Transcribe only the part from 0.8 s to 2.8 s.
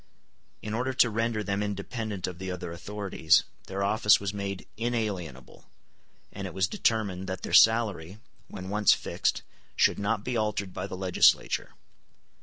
to render them independent of the other